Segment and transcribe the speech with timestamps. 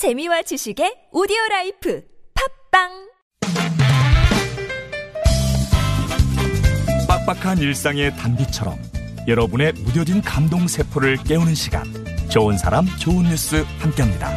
[0.00, 2.02] 재미와 지식의 오디오 라이프
[2.72, 2.88] 팟빵
[7.06, 8.78] 빡빡한 일상의 단비처럼
[9.28, 11.84] 여러분의 무뎌진 감동 세포를 깨우는 시간
[12.30, 14.30] 좋은 사람 좋은 뉴스 함께합니다.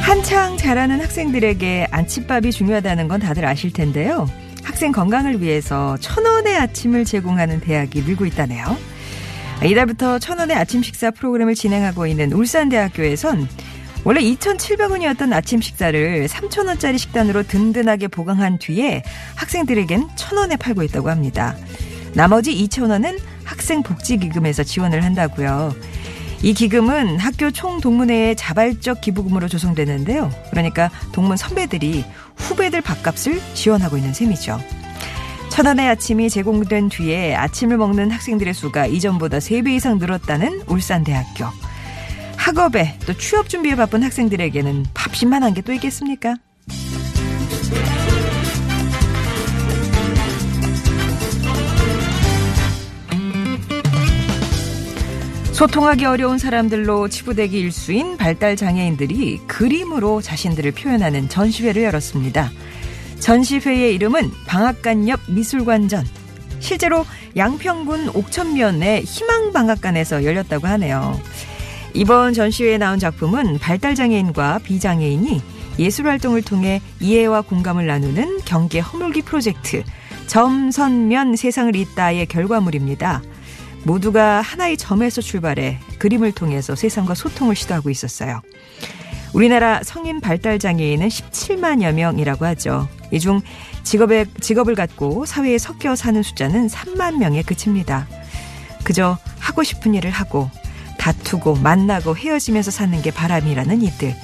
[0.00, 4.26] 한창 자라는 학생들에게 아침밥이 중요하다는 건 다들 아실 텐데요.
[4.82, 8.76] 학생 건강을 위해서 천 원의 아침을 제공하는 대학이 늘고 있다네요.
[9.64, 13.46] 이달부터 천 원의 아침 식사 프로그램을 진행하고 있는 울산대학교에선
[14.02, 19.04] 원래 2,700원이었던 아침 식사를 3,000원짜리 식단으로 든든하게 보강한 뒤에
[19.36, 21.54] 학생들에겐 천원에 팔고 있다고 합니다.
[22.14, 25.76] 나머지 2,000원은 학생 복지 기금에서 지원을 한다고요.
[26.42, 30.28] 이 기금은 학교 총 동문회의 자발적 기부금으로 조성되는데요.
[30.50, 34.81] 그러니까 동문 선배들이 후배들 밥값을 지원하고 있는 셈이죠.
[35.52, 41.44] 천원의 아침이 제공된 뒤에 아침을 먹는 학생들의 수가 이전보다 3배 이상 늘었다는 울산대학교.
[42.38, 46.36] 학업에 또 취업 준비에 바쁜 학생들에게는 밥심만 한 게 또 있겠습니까?
[55.52, 62.50] 소통하기 어려운 사람들로 치부되기 일수인 발달 장애인들이 그림으로 자신들을 표현하는 전시회를 열었습니다.
[63.22, 66.04] 전시회의 이름은 방앗간 옆 미술관전.
[66.58, 67.06] 실제로
[67.36, 71.20] 양평군 옥천면의 희망방앗간에서 열렸다고 하네요.
[71.94, 75.40] 이번 전시회에 나온 작품은 발달장애인과 비장애인이
[75.78, 79.84] 예술활동을 통해 이해와 공감을 나누는 경계 허물기 프로젝트
[80.26, 83.22] 점선면 세상을 잇다의 결과물입니다.
[83.84, 88.42] 모두가 하나의 점에서 출발해 그림을 통해서 세상과 소통을 시도하고 있었어요.
[89.32, 92.88] 우리나라 성인 발달 장애인은 17만여 명이라고 하죠.
[93.10, 93.40] 이 중
[93.82, 98.06] 직업에 직업을 갖고 사회에 섞여 사는 숫자는 3만 명에 그칩니다.
[98.84, 100.50] 그저 하고 싶은 일을 하고
[100.98, 104.14] 다투고 만나고 헤어지면서 사는 게 바람이라는 이들.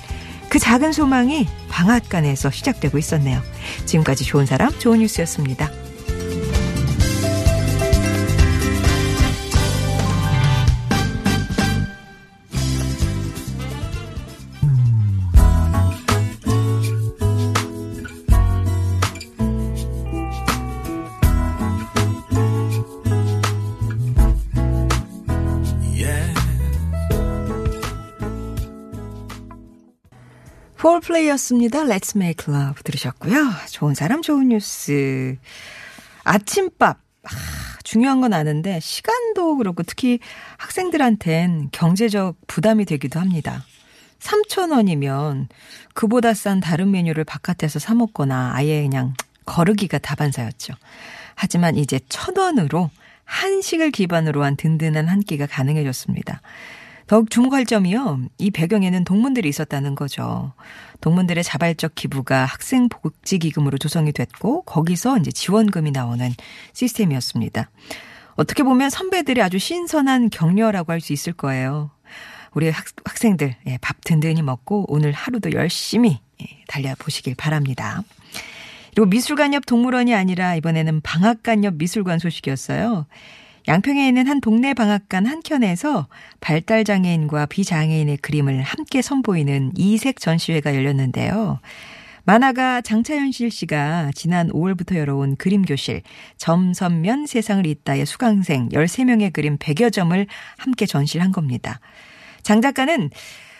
[0.48, 3.42] 그 작은 소망이 방앗간에서 시작되고 있었네요.
[3.84, 5.70] 지금까지 좋은 사람, 좋은 뉴스였습니다.
[30.78, 31.80] 폴플레이였습니다.
[31.80, 33.34] Let's make love 들으셨고요.
[33.70, 35.36] 좋은 사람 좋은 뉴스.
[36.22, 36.98] 아침밥.
[37.24, 37.30] 아,
[37.82, 40.20] 중요한 건 아는데 시간도 그렇고 특히
[40.56, 43.64] 학생들한텐 경제적 부담이 되기도 합니다.
[44.20, 45.48] 3,000원이면
[45.94, 49.14] 그보다 싼 다른 메뉴를 바깥에서 사 먹거나 아예 그냥
[49.46, 50.74] 거르기가 다반사였죠.
[51.34, 52.90] 하지만 이제 1,000원으로
[53.24, 56.40] 한식을 기반으로 한 든든한 한 끼가 가능해졌습니다.
[57.08, 58.20] 더욱 주목할 점이요.
[58.36, 60.52] 이 배경에는 동문들이 있었다는 거죠.
[61.00, 66.30] 동문들의 자발적 기부가 학생 복지 기금으로 조성이 됐고 거기서 이제 지원금이 나오는
[66.74, 67.70] 시스템이었습니다.
[68.36, 71.90] 어떻게 보면 선배들의 아주 신선한 격려라고 할 수 있을 거예요.
[72.52, 78.02] 우리 학, 학생들 예, 밥 든든히 먹고 오늘 하루도 열심히 예, 달려보시길 바랍니다.
[78.94, 83.06] 그리고 미술관 옆 동물원이 아니라 이번에는 방앗간 옆 미술관 소식이었어요.
[83.68, 86.08] 양평에 있는 한 동네 방앗간 한켠에서
[86.40, 91.60] 발달장애인과 비장애인의 그림을 함께 선보이는 이색 전시회가 열렸는데요.
[92.24, 96.00] 만화가 장차현실 씨가 지난 5월부터 열어온 그림교실
[96.38, 100.26] 점선면 세상을 잇다의 수강생 13명의 그림 100여 점을
[100.56, 101.80] 함께 전시를 한 겁니다.
[102.42, 103.10] 장 작가는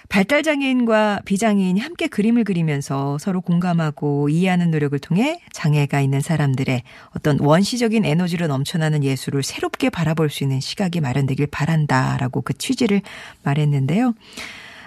[0.09, 7.39] 발달 장애인과 비장애인이 함께 그림을 그리면서 서로 공감하고 이해하는 노력을 통해 장애가 있는 사람들의 어떤
[7.41, 13.03] 원시적인 에너지로 넘쳐나는 예술을 새롭게 바라볼 수 있는 시각이 마련되길 바란다라고 그 취지를
[13.43, 14.15] 말했는데요.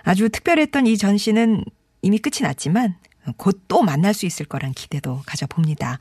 [0.03, 1.63] 아주 특별했던 이 전시는
[2.01, 2.95] 이미 끝이 났지만
[3.37, 5.99] 곧 또 만날 수 있을 거란 기대도 가져봅니다.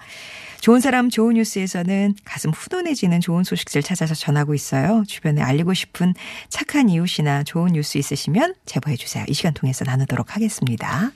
[0.61, 5.05] 좋은 사람 좋은 뉴스에서는 가슴 후련해지는 좋은 소식들 찾아서 전하고 있어요.
[5.07, 6.15] 주변에 알리고 싶은
[6.49, 9.25] 착한 이웃이나 좋은 뉴스 있으시면 제보해 주세요.
[9.29, 11.09] 이 시간 통해서 나누도록 하겠습니다.